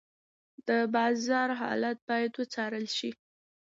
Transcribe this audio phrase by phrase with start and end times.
[0.67, 3.11] د بازار حالت باید وڅارل شي.